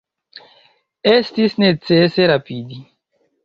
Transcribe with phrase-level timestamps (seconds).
[1.11, 2.85] Estis necese rapidi.